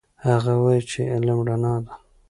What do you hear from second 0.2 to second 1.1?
هغه وایي چې